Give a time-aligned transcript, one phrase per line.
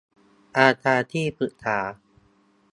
[0.57, 1.79] อาจารย์ที่ปรึกษา